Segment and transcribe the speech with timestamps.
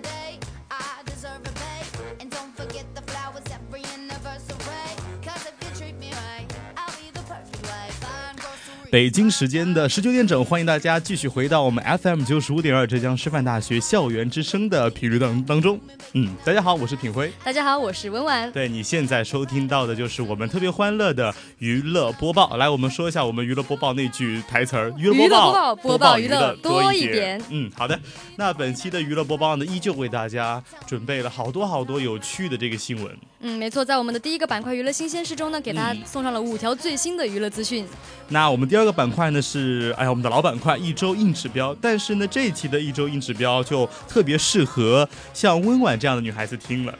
[0.00, 0.33] 点。
[8.94, 15.80] 北京时间的十九点整，欢迎大家继续回到我们 FM 九十五点二浙江师范大学校园之声的频率当当中。
[16.12, 17.32] 嗯，大家好，我是品辉。
[17.42, 18.52] 大家好，我是文婉。
[18.52, 22.56] 对你现在收听到的就是我们特别欢乐的娱乐播报。
[22.56, 27.42] 来，我们说一下我们娱乐播报那句台词儿：娱乐播报，播报娱乐多一点。
[27.50, 27.98] 嗯，好的。
[28.36, 33.12] 那本期的娱乐播报呢，依旧为大家准备了好多好多有趣的这个新闻。
[33.40, 37.84] 嗯，没错，在我们的第一个板块娱乐新鲜事中呢，给大家送上了五条最新的娱乐资讯。
[38.28, 41.76] 那我们第二个板块呢是，哎呀，我们的老板块一周硬指标。
[41.80, 46.94] 但是呢，这一期的一周硬指标就特别适合像温婉这样的女孩子听了。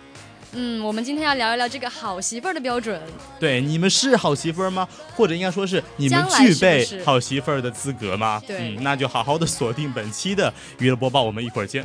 [0.53, 3.01] 嗯，我们今天要聊一聊这个好媳妇儿的标准。
[3.41, 4.87] 对，你们是好媳妇儿吗？
[5.17, 8.41] 或者应该说是你们具备好媳妇儿的资格吗？
[8.47, 11.85] 对，嗯那就好好的锁定本期的娱乐播报，我们一会儿见。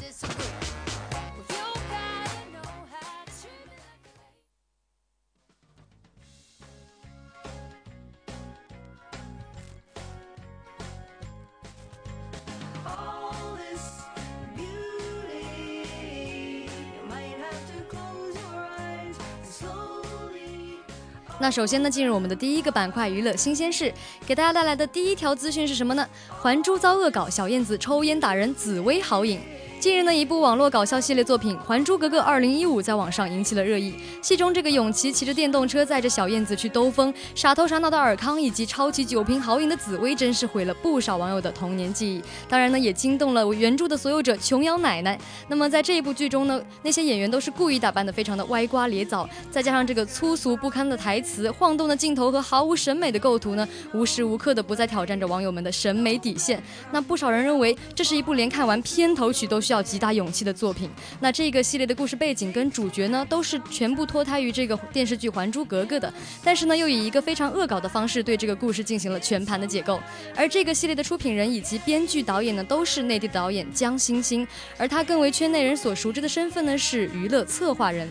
[21.41, 23.91] 那首先呢，进入我们的第一个板块娱乐新鲜事，
[24.27, 26.07] 给大家带来的第一条资讯是什么呢？
[26.39, 29.39] 还珠遭恶搞，小燕子抽烟打人，紫薇好饮。
[29.81, 33.95] 近日呢，一部网络搞笑系列作品《还珠格格2015》在网上引起了热议。
[34.21, 42.21] 戏中这个永琪骑着电动车载着小燕子去兜风，傻头傻脑的尔康以及抄起酒瓶豪饮的紫薇，真是毁了不少网友的童年记忆。
[42.47, 45.19] 当然呢，也惊动了原著的所有者琼瑶奶奶。
[45.47, 56.61] 那么在这一部剧中呢，那些演员都是故意打扮的非常的歪瓜裂枣，再加上这个粗俗不堪的台词、晃动的镜头和毫无审美的构图呢，无时无刻的不再挑战着网友们的审美底线。
[56.91, 60.89] 那不少人认为，这是一部连看完片头曲都需要极大勇气的作品。
[61.19, 69.99] 那这个系列的故事背景跟主角呢，都是全部脱胎于这个电视剧《还珠格格》的，但是呢，又以一个非常恶搞的方式对这个故事进行了全盘的解构。
[70.35, 78.09] 而这个系列的出品人以及编剧导演呢，都是内地的导演江星星，而他更为圈内人所熟知的身份呢，是娱乐策划人。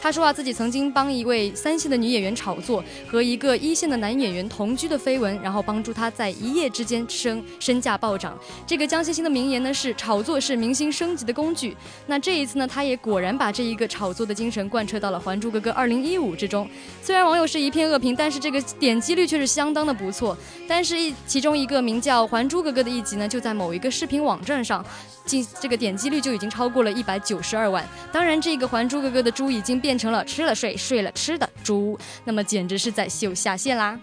[0.00, 8.38] 他说啊，自己曾经帮一位三线的女演员炒作和一个一线的男演员同居的绯闻，然后帮助他在一夜之间升身价暴涨。
[8.64, 11.76] 这个江欣欣的名言呢是：炒作是明星升级的工具。
[12.06, 16.68] 那这一次呢，他也果然把这一个炒作的精神贯彻到了《还珠格格》二零一五之中。
[17.02, 20.36] 虽然网友是一片恶评，但是这个点击率却是相当的不错。
[20.68, 24.84] 但是，一其中一个名叫《还珠格格》的一集呢，就在某一个视频网站上，
[25.26, 27.84] 进这个点击率就已经超过了一百九十二万。
[28.12, 29.96] 当然，这个《还珠格格》的猪已经变。
[29.96, 33.98] 成了吃了睡，睡了吃的猪，那么简直是在秀下限啦。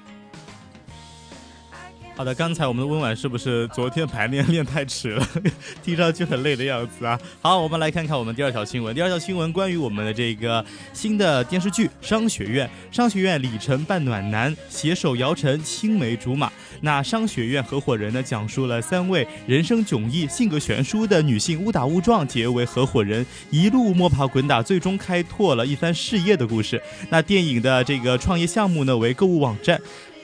[2.16, 5.28] 好的，刚才我们的温婉是不是昨天排练练太迟了，
[5.84, 7.20] 听上去很累的样子啊？
[7.42, 8.94] 好，我们来看看我们第二条新闻。
[8.94, 10.64] 第二条新闻关于我们的这个
[10.94, 12.70] 新的电视剧《商学院》。
[12.96, 16.52] 商学院李晨扮暖男，携手姚晨青梅竹马。
[16.82, 26.80] 那商学院合伙人呢，讲述了三位人生迥异、性格悬殊的女性误打误撞结为合伙人，一路摸爬滚打，最终开拓了一番事业的故事。
[27.10, 29.82] 那电影的这个创业项目呢，为购物网站。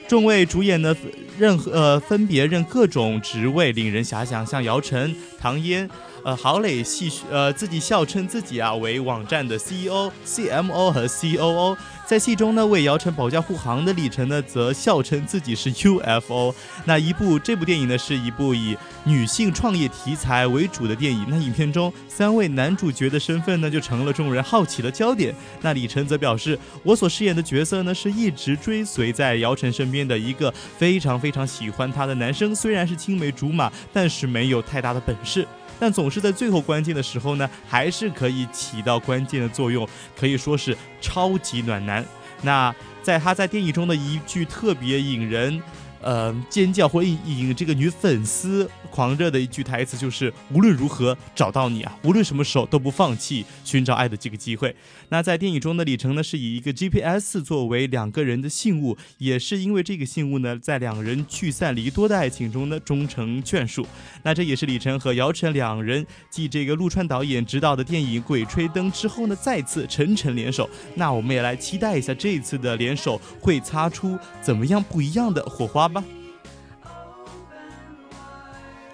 [0.09, 0.95] 众位主演呢，
[1.37, 5.87] 任何呃分别任各种职位，令人遐想，像姚晨、唐嫣。
[6.23, 11.77] 呃，郝蕾戏呃自己笑称自己啊为网站的 CEO、CMO 和 COO。
[12.05, 16.55] 在戏中呢，为姚晨保驾护航的李晨呢，则笑称自己是 UFO。
[16.85, 21.23] 那一部这部电影呢，是一部以女性创业题材为主的电影。
[21.29, 25.33] 那影片中三位男主角的身份呢，就成了众人好奇的焦点。
[25.61, 32.55] 那李晨则表示，我所饰演的角色呢，是一直追随在姚晨身边的一个非常非常喜欢他的男生。
[32.55, 35.47] 虽然是青梅竹马，但是没有太大的本事。
[35.79, 42.05] 但总是在最后关键的时候呢，还是可以起到关键的作用，可以说是超级暖男。
[42.41, 45.61] 那在他在电影中的一句特别引人。
[46.01, 54.73] 呃，尖叫或引引这个女粉丝狂热的一句台词就是“无论如何找到你啊，无论什么时候都不放弃寻找爱的这个机会”。
[55.09, 63.85] 那在电影中的李成呢，是以一个 GPS 作为两个人的信物，也是因为这个信物呢，在两人聚散离多的爱情中呢，终成眷属。
[64.23, 70.69] 那这也是李晨和姚晨两人继这个陆川导演执导的电影《鬼吹灯》之后呢，再次沉沉联手。
[70.95, 75.88] 那我们也来期待一下这一次的联手会擦出怎么样不一样的火花。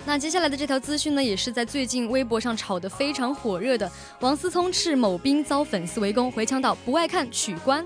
[0.07, 3.91] 那接下来的这条资讯呢，也是在最近微博上炒得非常火热的。
[4.19, 7.83] 王思聪斥某兵遭粉丝围攻，回呛道不爱看取关。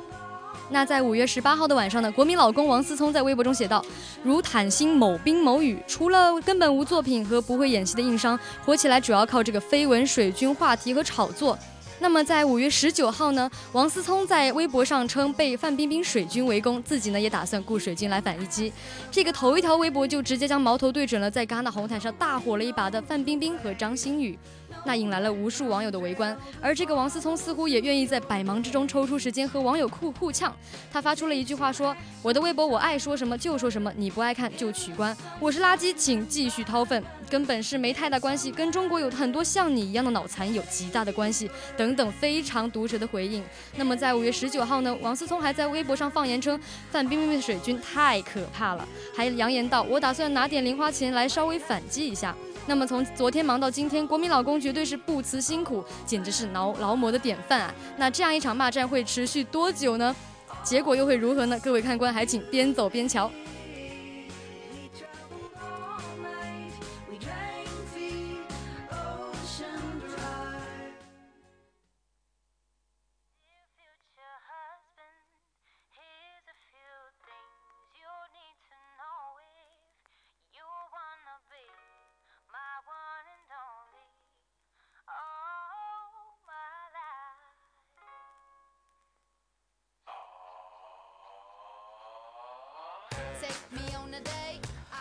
[0.70, 3.84] 那在五月十八号的晚上呢，国民老公王思聪在微博中写道：
[4.22, 11.58] 如坦星某兵某宇，除了根本无作品和不会演戏的硬伤，火起来主要靠这个绯闻水军话题和炒作。
[12.02, 18.72] 那么在五月十九号呢，王思聪在微博上称被范冰冰水军围攻，自己呢也打算雇水军来反一击。
[19.12, 24.38] 这个头一条微博就直接将矛头对准了在戛纳红毯上大火了一把的范冰冰和张馨予。
[24.86, 30.56] 那引来了无数网友的围观，而这个王思聪似乎也愿意在百忙之中抽出时间和网友互互呛。
[30.92, 35.16] 他发出了一句话说：“我的微博我爱说什么就说什么，你不爱看就取关。
[35.40, 43.44] 我是垃圾，请继续掏粪，跟本事没太大关系，跟中国有很多像你一样的脑残有极大的关系。”等等非常毒舌的回应。
[43.76, 46.60] 那么在五月十九号呢，王思聪还在微博上放言称
[46.92, 52.36] 范冰冰的水军太可怕了，还扬言道：“我打算拿点零花钱来稍微反击一下。”
[52.70, 57.74] 那么从昨天忙到今天，国民老公绝对是不辞辛苦，简直是劳劳模的典范啊！
[57.98, 60.16] 那这样一场骂战会持续多久呢？
[60.64, 61.60] 结果又会如何呢？
[61.64, 63.30] 各位看官还请边走边瞧。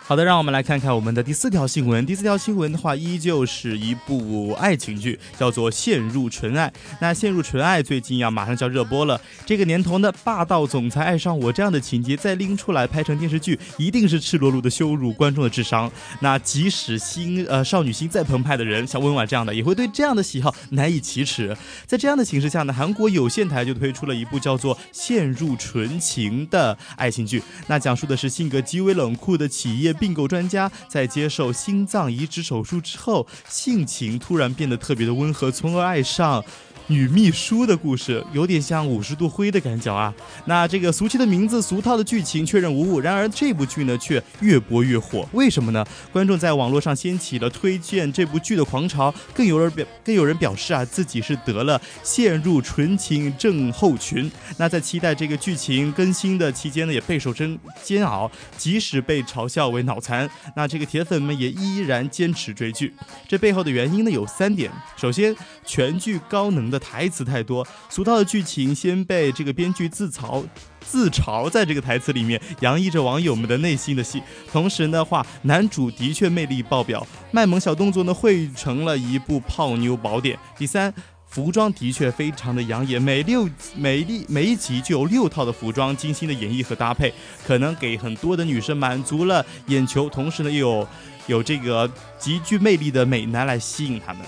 [0.09, 2.03] 好的，让我们来看看我们的第四条新闻。
[2.03, 6.67] 第四条新闻的话，依旧是一部爱情剧，叫做《陷入纯爱》。
[6.99, 9.21] 那《陷入纯爱》最近呀，马上就要热播了。
[9.45, 15.91] 这个年头呢，霸道总裁爱上我这样的情节再拎出来拍成电视剧，一定是赤裸裸的羞辱观众的智商。
[16.21, 21.55] 那即使心呃少女心再澎湃的人，像温婉这样的，也会对这样的喜好难以启齿。
[21.85, 27.43] 在这样的形势下呢，韩国有线台就推出了一部叫做《陷入纯情》的爱情剧。
[27.67, 29.95] 那讲述的是性格极为冷酷的企业。
[29.99, 36.43] 并购专家在接受心脏移植手术之后，性情突然变得特别的温和，从而爱上。
[36.89, 40.11] 女秘书的故事有点像五十度灰的感觉啊。
[40.45, 42.99] 那这个俗气的名字、俗套的剧情确认无误。
[42.99, 45.85] 然而这部剧呢却越播越火，为什么呢？
[46.11, 54.29] 观众在网络上掀起了推荐这部剧的狂潮，更有人表更有人表示啊自己是得了陷入纯情症候群。
[54.57, 62.91] 那在期待这个剧情更新的期间呢，也备受煎煎熬，即使被嘲笑为脑残，那这个铁粉们也依然坚持追剧。
[63.27, 66.78] 这背后的原因呢有三点：首先，全剧高能的。
[66.79, 70.43] 台词太多，俗套的剧情先被这个编剧自嘲
[70.79, 74.23] 自嘲，在这个台词里面洋溢着网友们的内心的戏。
[74.51, 80.39] 同时的话，男主的确魅力爆表，卖萌小动作呢汇成了一部泡妞宝典。
[80.57, 80.93] 第三，
[81.27, 87.13] 服装的确非常的养眼，每六每一每一集就有六套的服装，精心的演绎和搭配，
[87.45, 90.87] 可能给很多的女生满足了眼球，同时呢又有
[91.27, 94.25] 有这个极具魅力的美男来吸引他们。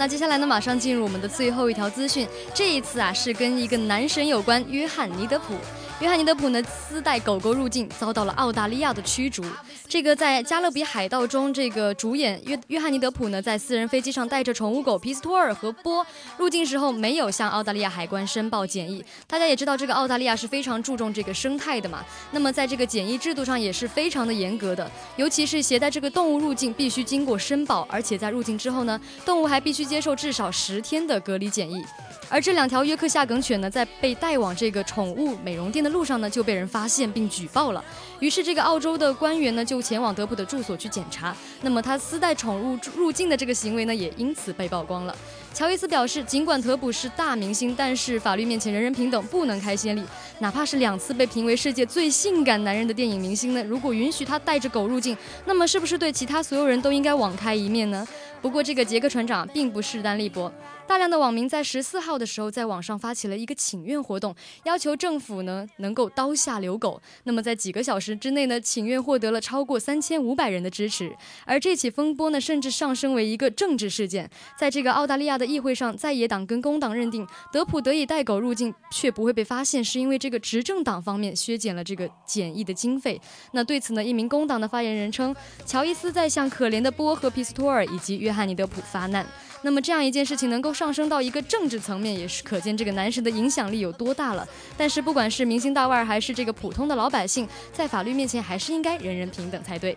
[0.00, 2.26] 那接下来呢，马上进入我们的最后一条资讯。
[2.54, 5.54] 这一次啊，是跟一个男神有关——约翰尼德普。
[6.00, 9.44] 约翰尼德普呢私带狗狗入境，遭到了澳大利亚的驱逐。
[9.86, 16.06] 这个在《加勒比海盗》中，这个主演约约翰尼德普呢在私人飞机上带着宠物狗皮斯托尔和波
[16.38, 19.04] 入境时候，没有向澳大利亚海关申报检疫。
[19.26, 22.02] 大家也知道，这个澳大利亚是非常注重这个生态的嘛。
[22.30, 31.84] 那么在这个检疫制度上也是非常的严格的，尤其是携带这个动物入境，必须经过申报，而且在入境之后呢，动物还必须接受至少十天的隔离检疫。
[32.32, 37.84] 而这两条约克夏梗犬呢，在被带往这个宠物美容店的路上呢，就被人发现并举报了。
[38.18, 41.34] 于是这个澳洲的官员呢，就前往德普的住所去检查。
[41.62, 45.16] 那么他私带宠物入境的这个行为呢，也因此被曝光了。
[45.52, 50.02] 乔伊斯表示，尽管德普是大明星，但是法律面前人人平等，不能开先例。
[50.38, 55.16] 哪怕是两次被评为世界最性感男人的电影明星呢，如果允许他带着狗入境，
[55.46, 58.06] 那么是不是对其他所有人都应该网开一面呢？
[58.40, 60.50] 不过这个杰克船长并不势单力薄。
[60.90, 67.00] 大量的网民在十四号的时候在网上发起了一个请愿活动，要求政府呢能够刀下留狗。
[67.22, 71.14] 那么在几个小时之内呢，请愿获得了超过三千五百人的支持。
[71.46, 74.28] 而这起风波呢，甚至上升为一个政治事件。
[74.58, 83.20] 在这个澳大利亚的议会上，在野党跟工党认定德普得以带狗入境却不会被发现，是因为这个执政党方面削减了这个检疫的经费。
[83.52, 85.32] 那对此呢，一名工党的发言人称，
[85.64, 89.24] 乔伊斯在向可怜的波和皮斯托尔以及约翰尼德普发难。
[89.62, 94.46] 那么这样一件事情能够上升到一个政治层面，也是可见这个男神的影响力有多大了。
[94.76, 99.96] 但是不管是明星大腕还是这个普通的老百姓，在法律面前还是应该人人平等才对。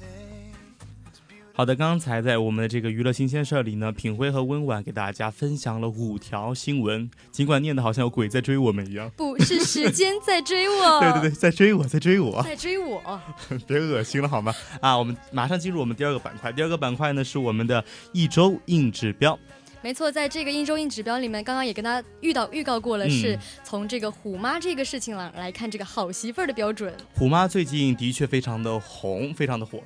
[1.53, 13.21] 好的，刚才在我们的这个娱乐新鲜事儿里呢，品辉和温婉给大家分享了五条新闻，尽管念的好像有鬼在追我们一样，不是时间在追我， 对对对，在追我，在追我，在追我，
[13.67, 14.53] 别恶心了好吗？
[14.79, 19.37] 啊，我们马上进入我们第二个板块，第二个板块呢是我们的一周硬指标。
[19.83, 26.93] 没错，在这个一周硬指标里面，刚刚也跟大家遇到预告过了，是从这个虎妈这个事情来来看这个好媳妇儿的标准。
[27.13, 29.79] 虎妈最近的确非常的红，非常的火。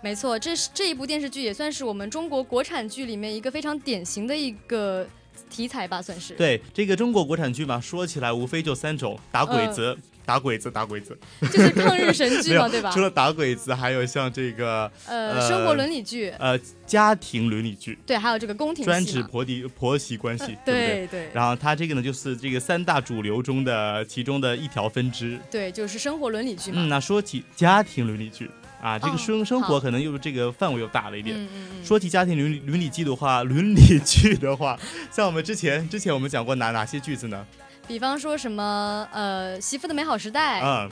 [0.00, 5.06] 没错，这是这一部电视剧也算是我们中国国产剧里面一个非常典型的一个
[5.50, 6.34] 题材吧，算是。
[6.34, 12.90] 对这个中国国产剧嘛，说起来无非就三种：打鬼子、打鬼子、打鬼子，就是抗日神剧嘛， 对吧？
[12.92, 21.28] 除了打鬼子，还有像这个呃生活伦理剧，呃家庭伦理剧，对，还有这个宫廷专指婆媳婆媳关系，对对对。
[21.32, 26.76] 然后它这个呢，就是这个三大主流中的其中的一条分支，对，就是生活伦理剧嘛。
[26.80, 28.48] 嗯，那说起家庭伦理剧。
[28.80, 31.48] 啊，这个生生活可能又这个范围又大了一点。
[31.84, 34.78] 说起家庭伦理伦理剧的话，伦理剧的话，
[35.10, 37.44] 像我们之前之前我们讲过哪哪些句子呢？
[37.86, 40.60] 比方说什么呃，媳妇的美好时代。
[40.62, 40.90] 嗯。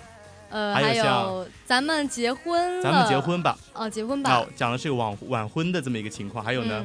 [0.48, 3.58] 呃，还有咱们结婚，咱们结婚吧。
[3.72, 4.46] 哦，结婚吧。
[4.54, 6.44] 讲的是晚晚婚的这么一个情况。
[6.44, 6.84] 还有呢？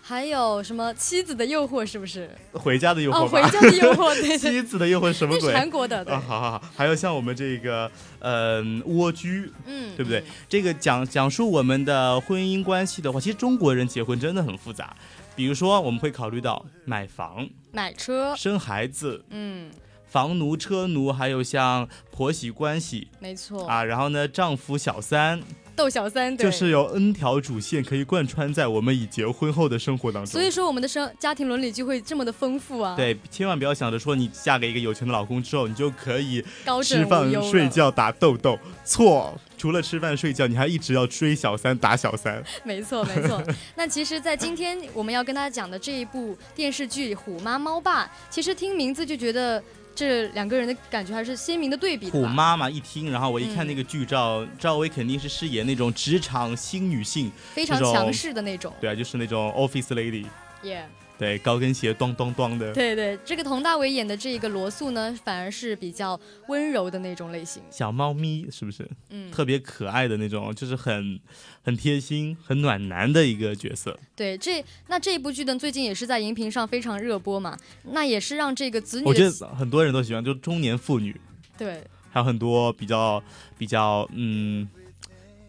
[0.00, 1.84] 还有什么妻子的诱惑？
[1.84, 2.30] 是不是？
[2.52, 3.24] 回家的诱惑。
[3.24, 4.14] 哦，回家的诱惑。
[4.20, 4.38] 对。
[4.38, 5.52] 妻子的诱惑什么鬼？
[5.52, 6.02] 韩国的。
[6.04, 6.62] 啊，好好好。
[6.74, 10.24] 还有像我们这个，呃，蜗居，嗯，对不对？
[10.48, 14.96] 这个讲讲述我们的婚姻关系的话，其实中国人结婚真的很复杂。
[15.36, 19.70] 比如说，我们会考虑到买房、买车、生孩子，嗯。
[20.12, 23.82] 房奴、车奴，还有像婆媳关系，没错啊。
[23.82, 25.40] 然后呢，丈夫、小三，
[25.74, 30.30] 逗小三，对就是有 N 条主线可以贯穿在我们已结婚后的生活当中。
[30.30, 36.44] 所以说我们的生家庭伦理就会这么的丰富啊。，对，千万不要想着说你嫁给一个有钱的老公之后，你就可以
[36.84, 38.58] 吃饭，睡觉打豆豆。
[38.84, 42.44] 错，除了吃饭睡觉，你还一直要追小三打小三。
[42.64, 43.42] 没 错没错。
[43.76, 49.62] 那其实，在今天我们要跟大家讲的这一部电视剧《虎妈猫爸》，其实听名字就觉得
[49.94, 52.12] 这两个人的感觉还是鲜明的对比的。
[52.12, 58.72] 虎妈妈一听，然后我一看嗯那个剧照，赵薇肯定是饰演那种职场新女性，非常强势的那种。
[58.80, 60.26] 对啊，就是那种 office lady，
[60.62, 60.88] 耶、
[61.18, 62.72] 对，高跟鞋咚咚咚的。
[62.72, 67.62] 对对，这个佟大为演的这个罗素呢，反而是比较温柔的那种类型。
[67.70, 70.54] 小猫咪是不是嗯，特别可爱的那种？
[70.54, 71.20] 就是很
[71.62, 73.98] 很贴心、很暖男的一个角色。
[74.16, 81.14] 对，这那这一部剧呢，最近也是在荧屏上非常热播嘛，那也是让这个子女我觉得很多人都喜欢，就中年妇女，
[81.56, 83.22] 对，还有很多比较
[83.56, 84.68] 比较嗯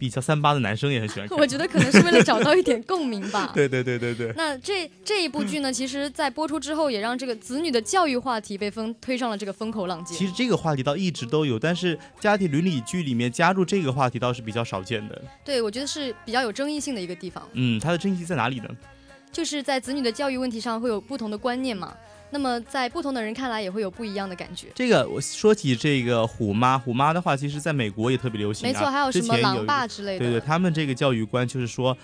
[0.04, 1.38] 比较三八的男生也很喜欢看。
[1.38, 3.50] 我觉得可能是为了找到一点共鸣吧。
[3.56, 4.34] 对对对对对。
[4.36, 10.18] 那这这一部剧呢，其实，在播出之后，也让这个子女的教育话题被风推上了这个风口浪尖。
[10.18, 15.22] 其实这个话题倒一直都有，但是家庭伦理剧里面加入这个话题倒是比较少见的。
[15.46, 18.68] 对我觉得是比较有争议性的一个地方，嗯，它的争议在哪里呢？
[19.32, 21.94] 就是在子女的教育问题上会有不同的观念嘛。
[22.34, 24.70] 那么在不同的人看来，也会有不一样的感觉。
[24.74, 28.74] 这个我说起这个虎妈，虎妈的话，其实在美国也特别流行、啊。
[28.74, 30.26] 没错，还有什么狼爸之类的。
[30.26, 31.96] 对对，他们这个教育观就是说，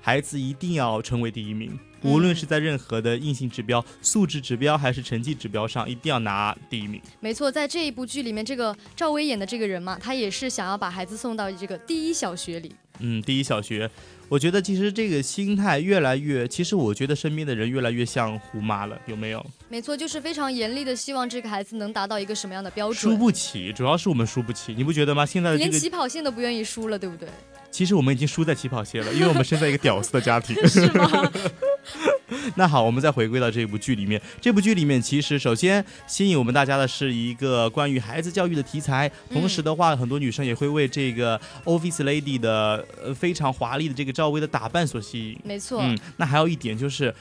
[0.00, 7.00] 孩子一定要成为第一名，嗯无论是在任何的硬性指标、素质指标还是成绩指标上，一定要拿第一名。
[7.20, 12.74] 没错，在这一部剧里面，这个赵薇演的这个人嘛，他也是想要把孩子送到这个第一小学里。
[13.00, 13.90] 嗯，第一小学，
[14.28, 19.44] 我觉得其实这个心态越来越，其实我觉得身边的人越来越像虎妈了，有没有？
[19.68, 23.16] 没错，就是非常严厉的希望这个孩子能达到一个什么样的标准输。
[23.16, 25.24] 不起，主要是我们输不起，你不觉得吗？
[25.26, 27.28] 现在的这个，连起跑线都不愿意输了，对不对？
[27.70, 30.56] 其实我们已经输在起跑线了，因为我们生在一个屌丝的家庭。
[30.66, 31.30] 是吗？
[32.56, 34.20] 那好，我们再回归到这部剧里面。
[34.40, 45.38] 这部剧里面，其实首先吸引我们大家的是一个关于孩子教育的题材，同时的话，很多女生也会为这个 Office Lady 的呃非常华丽的这个赵薇的打扮所吸引。
[45.44, 45.80] 没错。
[45.82, 47.14] 嗯，那还有一点就是，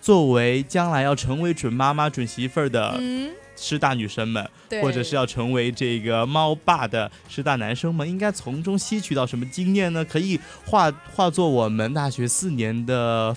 [0.00, 4.48] 作为将来要成为准妈妈、准媳妇儿的嗯，师大女生们，
[4.82, 10.04] 或者是要成为这个猫爸的师大男生们，应该从中吸取到什么经验呢？
[10.04, 13.36] 可以化化作我们大学四年的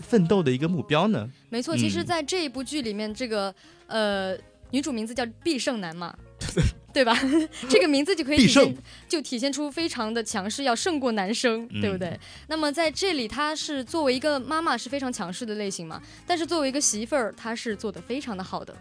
[0.00, 1.28] 奋斗的一个目标呢？
[1.50, 3.54] 没错，其实，嗯在这一部剧里面，这个
[3.86, 4.36] 呃
[4.70, 6.14] 女主名字叫必胜男嘛，
[6.92, 7.18] 对吧？
[7.68, 8.76] 这个名字就可以体现，
[9.08, 12.20] 就体现出非常的强势，要胜过男生，对不嗯对？
[12.48, 18.74] 那么在这里，她是作为一个妈妈是非常强势的类型嘛，但是作为一个媳妇儿，她是做的非常的好的，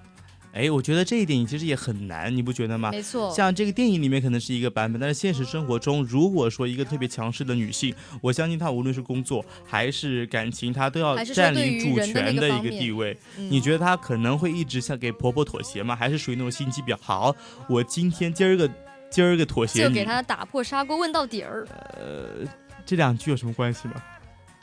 [0.57, 2.89] 哎，我觉得这一点其实也很难，你不觉得吗？
[2.89, 3.31] 没错。
[3.31, 13.15] 像这个电影里面可能是一个版本，但是现实生活中，如果说一个特别强势的女性，我相信她无论是工作还是感情，她都要占领主权的一个地位。
[13.37, 15.95] 嗯你觉得她可能会一直想给婆婆妥协吗？
[15.95, 16.97] 还是属于那种心机婊？
[16.99, 17.35] 好，
[17.69, 18.67] 我今天今儿个
[19.11, 21.67] 今儿个妥协你就给，她打破砂锅问到底儿，
[21.99, 22.47] 呃，
[22.83, 23.93] 这两句有什么关系吗？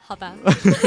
[0.06, 0.34] 好吧？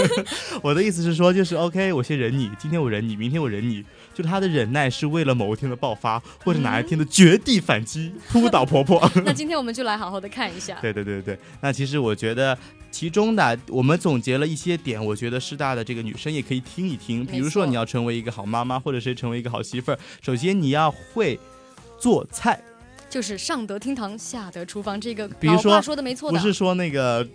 [0.62, 9.10] 我的意思是说，就是 OK，我先忍你，今天我忍你，明天我忍你，就是她的忍耐是为了某一天的爆发，或者哪一天的绝地反击，扑倒婆婆。
[9.26, 10.78] 那今天我们就来好好的看一下。
[10.82, 12.56] 对对对对，那其实我觉得
[12.92, 17.26] 其中的我们总结了一些点，我觉得师大的这个女生也可以听一听。
[17.26, 21.40] 比如说你要成为一个好妈妈，或者是成为一个好媳妇儿，首先你要会
[22.00, 22.62] 做菜，
[23.10, 27.28] 就是上得厅堂，下得厨房，这个比如说说的没错的，不是说那个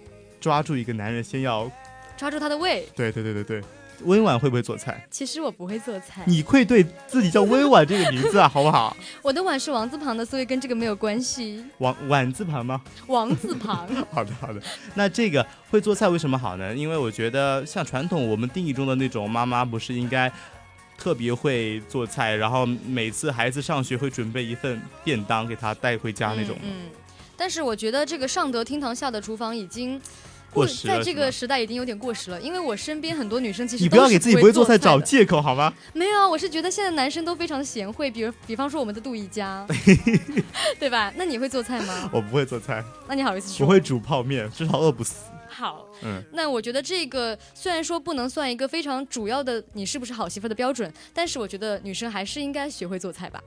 [0.43, 1.71] 抓住一个男人先要
[2.17, 2.87] 抓住他的胃。
[2.95, 3.63] 对对对对对。
[4.05, 5.07] 温婉会不会做菜？
[5.13, 8.97] 其实我不会做菜，你愧对自己叫温婉这个名字啊， 好不好？
[9.23, 11.65] 我的碗是王字旁的，所以跟这个没有关系。
[11.79, 12.83] 王婉字旁吗？
[13.07, 14.61] 王字旁， 好的，好的。
[14.95, 16.75] 那这个会做菜为什么好呢？
[16.75, 20.33] 因为我觉得像传统我们定义中的那种妈妈，不是应该
[20.99, 26.63] 特别会做菜，然后每次孩子上学会准备一份便当给他带回家那种吗？
[26.65, 26.73] 嗯。
[26.87, 26.91] 嗯
[27.37, 30.01] 但是我觉得这个上得厅堂，下得厨房已经
[30.53, 32.41] 过时了在这个时代已经有点过时了。
[32.41, 35.73] 因为我身边很多女生其实你不要给自己不会做做菜找借口好吗？
[35.95, 39.67] 没有啊，我是觉得现在男生都非常贤惠，比如比方说我们的杜一佳，
[40.79, 41.13] 对吧？
[41.17, 42.11] 那你会做菜吗？
[42.13, 43.67] 我不会做菜，那你好意思说？
[43.67, 45.15] 我会煮泡面，至少饿不死。
[45.49, 53.39] 好，嗯，那我觉得这个虽然说不能算一个非常主要的你是不是好媳妇的标准，但是我觉得女生还是应该学会做菜吧。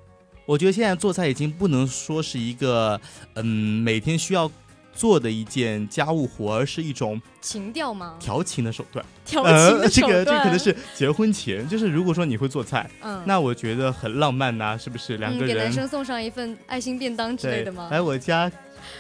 [0.46, 3.02] 我觉得现在做菜已经不能说是一个
[3.34, 3.46] 嗯
[3.82, 4.50] 每天需要
[4.96, 8.16] 做的一件家务活，而是一种情调吗？
[8.20, 9.06] 调情的手段。
[9.26, 15.18] 调情的呃，这个这个可能是结婚前，就是如果说你会做菜，嗯，那我觉得很浪漫呐、是不是？
[15.18, 17.90] 两嗯，个人、给男生送上一份爱心便当之类的吗？
[17.92, 18.52] 来我家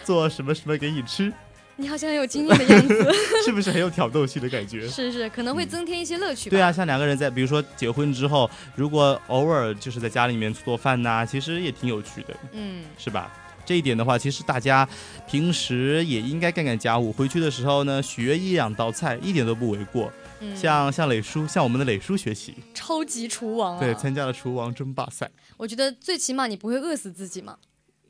[0.03, 1.31] 做什么什么给你吃，
[1.77, 3.11] 你好像很有经验的样子，
[3.45, 4.87] 是不是很有挑逗性的感觉？
[4.89, 6.49] 是是，可能会增添一些乐趣。
[6.49, 13.31] 对啊，像两个人在，比如说结婚之后，如果偶尔就是在家里面做饭呐，其实也挺有趣的，嗯，是吧？
[13.65, 14.87] 这一点的话，其实大家
[15.27, 20.11] 平时也应该干干家务，回去的时候呢，学一两道菜，一点都不为过。
[20.41, 23.79] 嗯像像磊叔，向我们的磊叔学习，超级厨王啊！
[23.79, 25.31] 对，参加了厨王争霸赛。
[25.55, 27.57] 我觉得最起码你不会饿死自己嘛。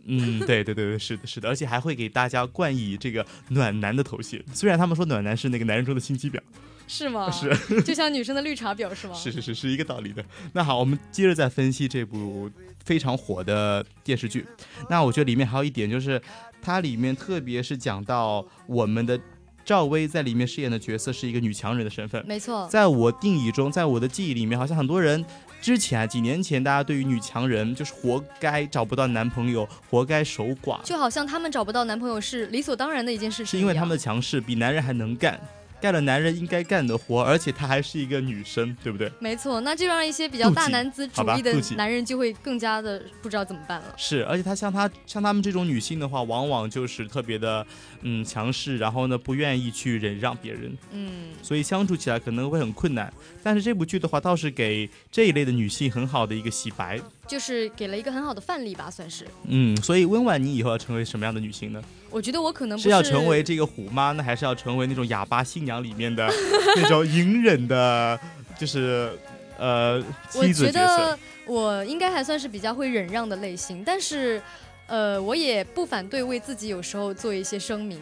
[0.08, 4.44] 嗯，对对对对，是的，是的，而且还会给大家冠以这个暖男的头衔。
[4.54, 6.40] 虽然他们说暖男是那个男人中的心机婊，
[6.88, 7.30] 是吗？
[7.32, 7.50] 是，
[7.84, 9.14] 就像女生的绿茶婊是吗？
[9.18, 10.24] 是是是是一个道理的。
[10.54, 12.50] 那好，我们接着再分析这部
[12.84, 14.46] 非常火的电视剧。
[14.90, 16.22] 那我觉得里面还有一点就是，
[16.62, 19.20] 它里面特别是讲到我们的
[19.64, 22.24] 赵薇在里面饰演的角色是一个女强人的身份。
[22.28, 25.26] 没错，在我定义中，在我的记忆里面，好像很多人
[25.60, 35.40] 之前啊几年前，大家对于女强人就是活该找不到男朋友，活该守寡，就好像他们找不到男朋友是理所当然的一件事情是因为他们的强势比男人还能干，
[35.82, 39.12] 干了男人应该干的活，而且她还是一个女生，对不对？
[39.20, 43.94] 没错，那就让一些比较大男子主义的男人就会更加的不知道怎么办了。
[43.98, 47.66] 是，而且她像她像她们这种女性的话，往往就是特别的
[48.02, 53.14] 嗯强势，然后呢不愿意去忍让别人，嗯，所以相处起来可能会很困难。
[53.44, 57.00] 但是这部剧的话，倒是给这一类的女性很好的一个洗白。
[57.28, 59.26] 就是给了一个很好的范例吧，算是。
[59.48, 61.82] 嗯，所以温婉，你以后要成为什么样的女性呢？
[62.10, 66.26] 我觉得我可能不是要成为这个虎妈呢，还是要成为那种哑巴新娘里面的
[66.78, 68.18] 那种隐忍的，
[68.58, 69.12] 就是
[69.58, 70.02] 呃
[70.36, 71.20] 我妻子觉角色得？
[71.46, 74.42] 我应该还算是比较会忍让的类型，但是，
[74.88, 78.00] 呃，我也不反对为自己有时候做一些声明，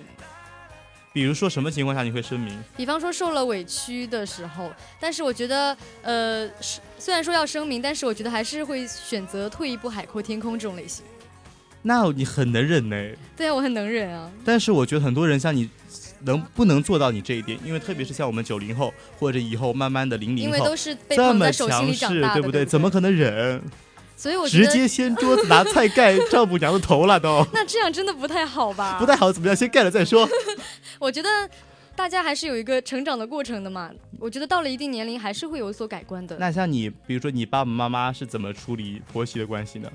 [1.13, 2.59] 比如说什么情况下你会声明？
[2.75, 4.71] 比方说受了委屈的时候。
[4.99, 6.49] 但是我觉得，呃，
[6.97, 11.05] 虽然说要声明，但是我觉得还是会选择退一步海阔天空这种类型。
[11.83, 12.95] 那你很能忍呢。
[13.37, 14.31] 对啊，我很能忍啊。
[14.43, 15.69] 但是我觉得很多人像你，
[16.21, 17.59] 能不能做到你这一点？
[17.63, 22.65] 因为特别是像我们九零后或者以后慢慢的零零后因为都，是被这么捧在手心强势，里长大的，不对？
[22.65, 23.61] 怎么可能忍？
[24.15, 28.97] 所以我直接掀桌子拿菜盖丈母娘的头了都， 那这样真的不太好吧？
[28.99, 29.55] 不太好，怎么样？
[29.55, 30.27] 先盖了再说。
[30.99, 31.29] 我觉得
[31.95, 33.91] 大家还是有一个成长的过程的嘛。
[34.19, 36.37] 我觉得到了一定年龄，还是会有所改观的。
[36.39, 39.91] 那像你，比如说你爸爸妈妈是怎么处理婆媳的关系呢？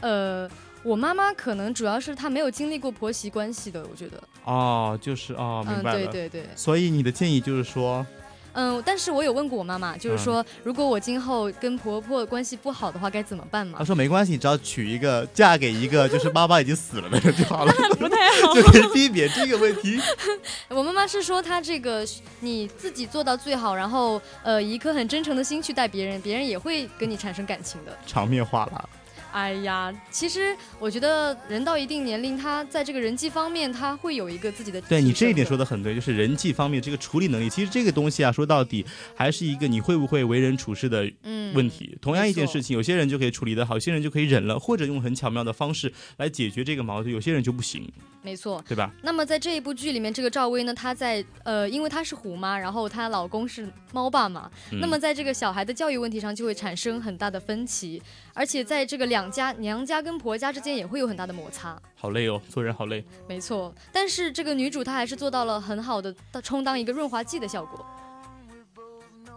[0.00, 0.48] 呃，
[0.82, 4.18] 我妈妈可能主要是她没有经历过婆媳关系的，我觉得。
[4.44, 6.06] 哦，就是哦，明嗯，白了。
[6.06, 8.06] 对对对，所以你的建议就是说，
[8.52, 13.84] 嗯，但是我有问过我妈妈，就是说，如果我今后跟婆婆关系不好的话，该怎么办嘛她？
[13.84, 18.54] 说没关系，你只要娶一个嫁给一个就是妈妈已经死了的人就好了，不太好。
[18.54, 20.00] 就可以避免这个问题。
[20.68, 22.06] 我妈妈是说，她这个
[22.40, 27.96] 你自己做到最好，然后呃，以一颗很真诚的心去待别人，别人也会跟你产生感情的。
[28.06, 28.88] 场面话了，
[29.32, 41.96] 哎呀，其实我觉得人到一定年龄，他在这个人际方面，他会有一个自己的对你这一点说的，很对，就是人际方面这个处理能力，其实这个东西啊，说到底还是一个你会不会为人处事的嗯，问题。
[42.00, 47.90] 同样一件事情，有些人就可以处理得好，有些人就可以忍了，或者用很巧妙的方式来解决这个矛盾，有些人就不行，
[48.22, 48.62] 没错。
[48.66, 48.90] 对吧？
[49.02, 58.00] 那么在这一部剧里面，这个赵薇呢，她在呃，因为她是虎妈，然后她老公是猫爸嘛，嗯那么在这个小孩的教育问题上就会产生很大的分歧，
[58.40, 61.78] 而且在这个两家娘家跟婆家之间也会有很大的摩擦。
[61.94, 63.04] 好累哦，做人好累。
[63.28, 67.84] 没错，但是这个女主她还是做到了很好的充当一个润滑剂的效果。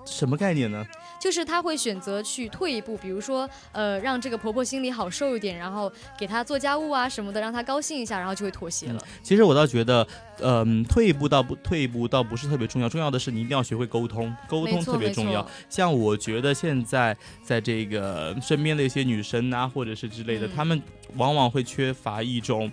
[0.05, 0.85] 什么概念呢？
[1.23, 9.01] 就是她会选择去退一步，比如说，呃，让这个婆婆心里好受一点，然后给她做家务啊什么的，让她高兴一下，然后就会妥协了。
[9.21, 10.05] 其实我倒觉得，
[10.41, 15.47] 嗯、退一步倒不退一步倒不是特别重要，重要的是你一定要学会沟通，沟通特别重要。。
[15.69, 20.81] 像我觉得现在在这个身边的一些女生啊，或者是之类的，嗯她们
[21.15, 22.69] 往往会缺乏一种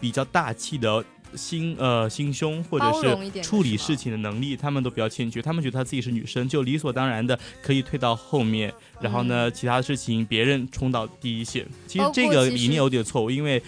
[0.00, 1.04] 比较大气的。
[1.34, 5.40] 心呃心胸或者是处理事情的能力，他们都比较欠缺。
[5.40, 11.66] 他们觉得他自己是女生，就理所当然的可以退到后面，然后呢，其他的事情别人冲到第一线。
[11.86, 13.62] 其实这个理念有点错误，因为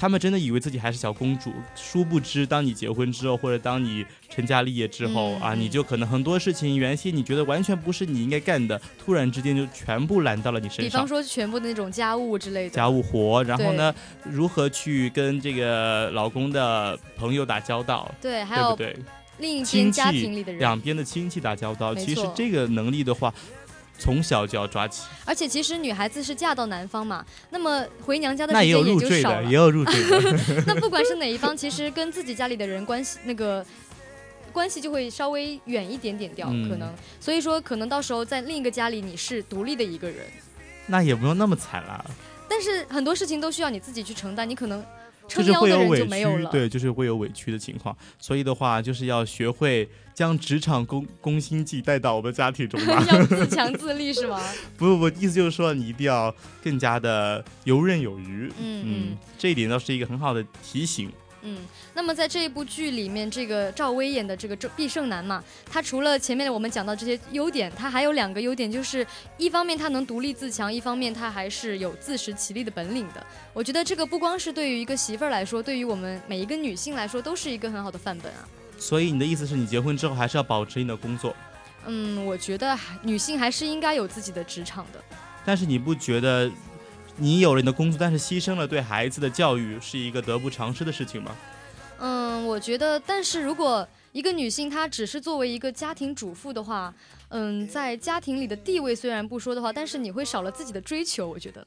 [0.00, 10.84] 他们真的以为自己还是小公主，殊不知，当你结婚之后，或者当你成家立业之后、啊，你就可能很多事情原先你觉得完全不是你应该干的，突然之间就全部揽到了你身上。
[10.84, 19.04] 比方说全部的那种家务之类的，家务活，然后呢，如何去跟这个老公的朋友打交道，对，还有对不对？
[19.36, 23.32] 另一亲边家戚庭里的人，两边的亲戚打交道，其实这个能力的话，
[24.00, 25.04] 从小就要抓起。
[25.24, 29.50] 而且其实女孩子是嫁到男方嘛，那么回娘家的时间入赘的，就少了也。
[29.54, 30.64] 有入赘的。
[30.66, 33.64] 那不管是哪一方，其实跟自己家里的人关系那个
[34.52, 36.92] 关系就会稍微远一点点掉，嗯可能。
[37.20, 40.26] 所以说，可能到时候在另一个家里你是独立的一个人，
[40.86, 42.04] 那也不用那么惨啦。
[42.48, 44.84] 但是很多事情都需要你自己去承担，你可能
[45.38, 46.46] 就是会有委屈。
[46.50, 47.96] 对，就是会有委屈的情况。
[48.18, 53.04] 所以的话，就是要学会将职场攻攻心计带到我们家庭中吧。
[53.08, 54.40] 要自 强自立是吗？
[54.76, 58.52] 不不不，意思就是说你一定要更加的游刃有余。
[58.58, 61.10] 嗯嗯，这一点倒是一个很好的提醒。
[61.42, 61.58] 嗯，
[61.94, 69.06] 那么在这一部剧里面，这个赵薇演的这个毕胜男嘛，他除了前面我们讲到这些优点，他还有两个优点，就是
[69.38, 73.26] 一方面他能独立自强，一方面他还是有自食其力的本领的。
[73.54, 78.46] 我觉得这个不光是对于一个媳妇儿来说，对于我们每一个女性来说，都是一个很好的范本啊。
[78.78, 81.34] 所以你的意思是你结婚之后还是要保持你的工作？
[81.86, 85.02] 嗯，我觉得女性还是应该有自己的职场的。
[85.44, 86.50] 但是你不觉得？
[87.20, 91.36] 你有了你的工作，但是牺牲了对孩子的教育，是一个得不偿失的事情吗？
[91.98, 96.92] 嗯，我觉得，但是如果一个女性她只是作为一个家庭主妇的话，
[97.28, 101.66] 嗯，在家庭里的地位虽然不说的话，但是你会少了自己的追求，我觉得。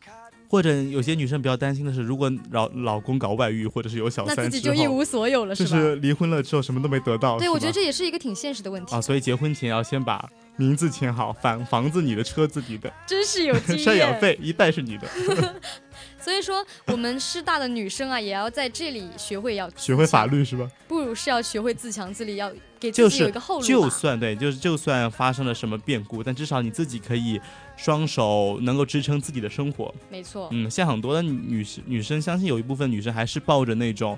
[0.54, 5.70] 或者有些女生比较担心的是，如果老老公搞外遇，或者是有小三，那自己就一无所有了，是吧？
[5.72, 7.40] 就是离婚了之后什么都没得到。
[7.40, 9.02] 对，我觉得这也是一个挺现实的问题啊。
[9.02, 10.30] 所以结婚前要先把。
[10.56, 13.88] 名字签好，房房子你的，车子你的， 真是有经验。
[13.88, 15.08] 赡养费一半是你的。
[16.22, 20.70] 所以说，我们师大的女生啊，也要在这里学会要学会法律是吧？
[20.88, 23.66] 不如是要学会自强自立，要给自己有一个后路。
[23.66, 27.42] 就算对，就是就算发生了什么变故，但至少你自己可以
[27.76, 29.94] 双手能够支撑自己的生活。
[30.10, 30.48] 没错。
[30.52, 34.18] 嗯，像很多的女生，女生相信有一部分女生还是抱着那种。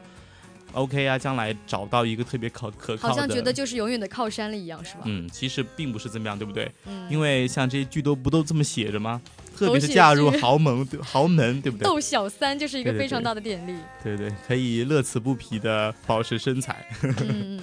[0.73, 5.03] OK 啊，将来找到一个特别可可靠的，好像觉得就是永远的靠山了一样，是吧？
[5.05, 6.69] 嗯，其实并不是这么样，对不对？
[6.85, 9.21] 嗯，因为像这些剧都不都这么写着吗？
[9.55, 11.85] 特别是嫁入豪门，豪门，对不对？
[11.85, 13.73] 斗小三就是一个非常大的典例。
[14.03, 16.85] 对对，可以乐此不疲的保持身材。
[17.23, 17.61] 嗯，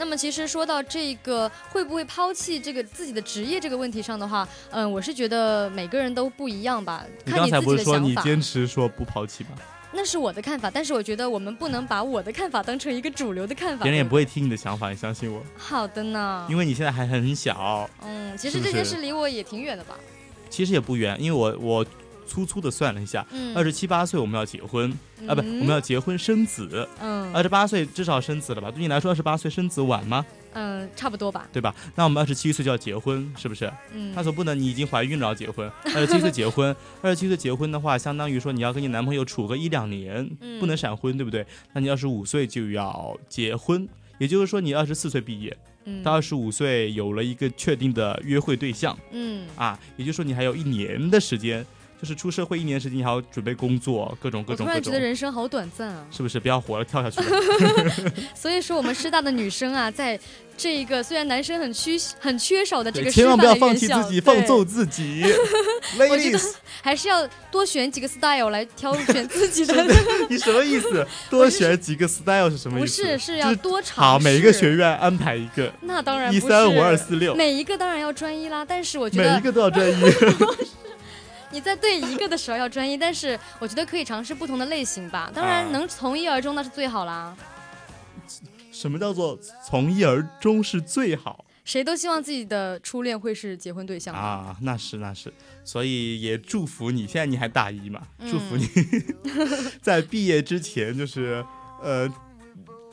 [0.00, 7.04] 那么其实说到这个会不会抛弃这个自己的职业这个问题上的话，嗯，我是觉得每个人都不一样吧。
[7.26, 9.50] 你刚才不是说你坚持说不抛弃吗？
[9.92, 13.82] 那是我的看法，但是我觉得我们不能把我的看法当成一个主流的看法。
[13.82, 15.42] 别人也不会听你的想法，你相信我。
[15.58, 16.46] 好的呢。
[16.48, 17.88] 因为你现在还很小。
[18.02, 19.96] 嗯，其实这件事离我也挺远的吧。
[20.48, 21.86] 其实也不远，因为我我
[22.30, 24.88] 粗粗的算了一下，二十七八岁我们要结婚
[25.26, 26.88] 啊，不，我们要结婚生子。
[27.00, 27.20] 嗯。
[27.34, 28.70] 二十八岁至少生子了吧？
[28.70, 30.24] 对你来说，二十八岁生子晚吗？
[30.52, 31.74] 嗯，差不多吧，对吧？
[31.94, 33.72] 那我们二十七岁就要结婚，是不是？
[33.92, 41.46] 嗯，他总不能你已经怀孕了要结婚， 二十七岁结婚，二十七岁结婚的话，相当于说你要跟你男朋友处个一两年，不能闪婚，对不对？
[41.72, 43.88] 那你二十五岁就要结婚，
[44.18, 45.56] 也就是说你二十四岁毕业，
[46.02, 51.64] 到二十五岁有了一个确定的约会对象，嗯，啊，也就是说你还有一年的时间。
[52.00, 54.64] 就是出社会一年时间，你还要准备工作，各种各种。
[54.64, 56.06] 突然觉得人生好短暂啊！
[56.10, 56.40] 是不是？
[56.40, 57.20] 不要活了，跳下去。
[58.34, 60.18] 所以说，我们师大的女生啊，在
[60.56, 65.22] 这一个虽然男生很缺很缺少的这个千万不要放弃自己，放纵自己。
[66.00, 66.40] 我觉得
[66.80, 69.74] 还是要多选几个 style 来挑选自己的。
[70.30, 71.06] 你什么意思？
[71.28, 73.02] 多选几个 style 是什么意思？
[73.02, 74.00] 不是，是要多尝试。
[74.00, 75.70] 好，每一个学院安排一个。
[75.82, 77.34] 那当然一三五二四六。
[77.34, 79.94] 每一个当然要专一啦，但是我觉得每一个都要专一。
[81.50, 85.30] 你在对一个的时候要专一，但是我觉得可以尝试不同的类型吧。
[85.34, 87.36] 当然能从一而终那是最好啦。
[88.72, 91.44] 什么叫做从一而终是最好？
[91.64, 95.32] 谁都希望自己的初恋会是结婚对象啊，那是那是，
[95.64, 97.06] 所以也祝福你。
[97.06, 98.00] 现在你还大一嘛？
[98.30, 98.66] 祝福你
[99.82, 101.44] 在毕业之前就是
[101.82, 102.08] 呃。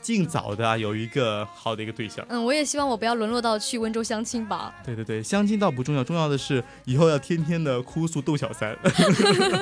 [0.08, 2.26] 尽早的有一个好的一个对象。
[2.30, 4.74] 嗯，我也希望我不要沦落到去温州相亲吧。
[4.86, 8.74] 对对对，相亲倒不重要，重要的是以后要天天的哭诉窦小三。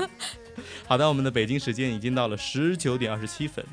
[0.86, 3.66] 好的，我们的北京时间已经到了十九点二十七分。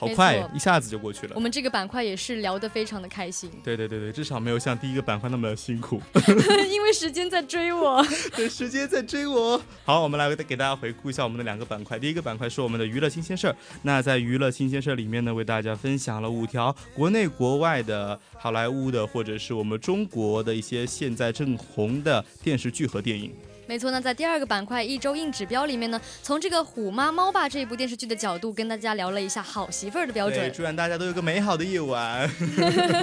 [0.00, 1.32] 好快，一下子就过去了。
[1.34, 3.50] 我们这个板块也是聊得非常的开心。
[3.62, 6.00] 对对对对，至少没有像第一个板块那么辛苦。
[6.70, 8.02] 因为时间在追我。
[8.34, 9.60] 对，时间在追我。
[9.84, 11.98] 好，我们来给大家回顾一下我们的两个板块。
[11.98, 13.54] 第一个板块是我们的娱乐新鲜事儿。
[13.82, 23.30] 那在娱乐新鲜事儿里面呢，为大家分享了五条国内国外的好莱坞的，或者是我们中国的一些现在正红的电视剧和电影。
[23.70, 30.52] 没错，那在第二个板块一周硬指标里面呢，从这个《虎妈猫爸》这一部电视剧的角度，跟大家聊了一下好媳妇儿的标准。
[30.52, 32.28] 祝愿大家都有个美好的夜晚。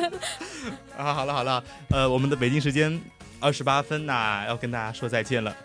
[0.98, 3.02] 啊，好了好了，呃，我们的北京时间
[3.40, 5.56] 二十八分呐，要跟大家说再见了。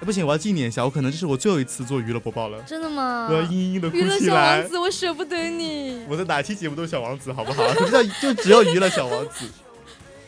[0.00, 2.62] 不行，我要纪念一下，我可能这是我最后一次做娱乐播报了。
[2.62, 3.28] 真的吗？
[3.30, 4.06] 我要嘤嘤的哭起来。
[4.06, 6.06] 娱乐小王子，我舍不得你。
[6.08, 7.70] 我的哪期节目都是小王子，好不好？
[7.90, 9.44] 就就只有娱乐小王子。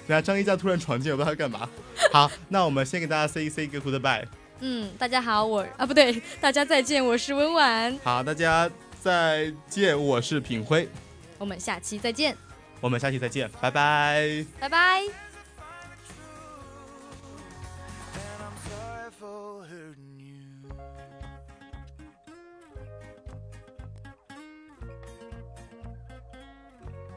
[0.08, 1.68] 等下张一佳突然闯进，我不知道他干嘛。
[2.10, 4.24] 好，那我们先给大家 say say 一个 goodbye。
[4.60, 7.96] 嗯，大家好，我啊不对，大家再见，我是温婉。
[8.02, 8.68] 好，大家
[9.02, 10.88] 再见，我是品辉。
[11.36, 12.34] 我们下期再见。
[12.80, 14.44] 我们下期再见，拜拜。
[14.58, 15.27] 拜拜。